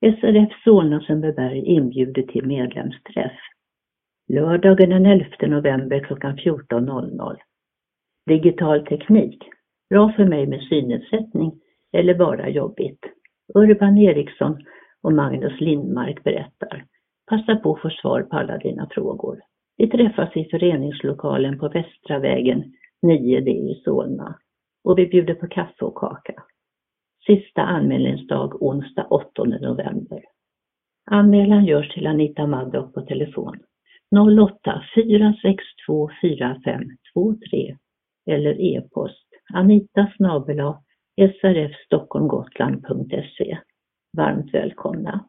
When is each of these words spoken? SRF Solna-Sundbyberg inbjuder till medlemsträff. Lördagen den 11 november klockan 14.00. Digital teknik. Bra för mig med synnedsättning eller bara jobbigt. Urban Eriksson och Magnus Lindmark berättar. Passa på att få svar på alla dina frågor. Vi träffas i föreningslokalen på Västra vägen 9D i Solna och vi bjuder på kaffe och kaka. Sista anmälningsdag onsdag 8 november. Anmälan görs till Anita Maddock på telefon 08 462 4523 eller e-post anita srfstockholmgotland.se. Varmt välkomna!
SRF 0.00 0.52
Solna-Sundbyberg 0.64 1.58
inbjuder 1.58 2.22
till 2.22 2.46
medlemsträff. 2.46 3.38
Lördagen 4.28 4.90
den 4.90 5.06
11 5.06 5.26
november 5.40 6.00
klockan 6.00 6.36
14.00. 6.36 7.36
Digital 8.26 8.86
teknik. 8.86 9.38
Bra 9.90 10.12
för 10.12 10.24
mig 10.24 10.46
med 10.46 10.62
synnedsättning 10.62 11.52
eller 11.92 12.14
bara 12.14 12.48
jobbigt. 12.48 13.00
Urban 13.54 13.98
Eriksson 13.98 14.58
och 15.02 15.12
Magnus 15.12 15.60
Lindmark 15.60 16.24
berättar. 16.24 16.84
Passa 17.30 17.56
på 17.56 17.74
att 17.74 17.82
få 17.82 17.90
svar 17.90 18.22
på 18.22 18.36
alla 18.36 18.58
dina 18.58 18.88
frågor. 18.90 19.40
Vi 19.76 19.90
träffas 19.90 20.36
i 20.36 20.44
föreningslokalen 20.44 21.58
på 21.58 21.68
Västra 21.68 22.18
vägen 22.18 22.72
9D 23.02 23.48
i 23.48 23.82
Solna 23.84 24.38
och 24.84 24.98
vi 24.98 25.06
bjuder 25.06 25.34
på 25.34 25.46
kaffe 25.46 25.84
och 25.84 25.94
kaka. 25.94 26.42
Sista 27.30 27.62
anmälningsdag 27.62 28.62
onsdag 28.62 29.06
8 29.10 29.44
november. 29.44 30.24
Anmälan 31.10 31.64
görs 31.64 31.94
till 31.94 32.06
Anita 32.06 32.46
Maddock 32.46 32.94
på 32.94 33.00
telefon 33.00 33.58
08 34.40 34.82
462 34.94 36.10
4523 36.20 37.76
eller 38.30 38.60
e-post 38.60 39.28
anita 39.52 40.08
srfstockholmgotland.se. 41.40 43.58
Varmt 44.16 44.54
välkomna! 44.54 45.24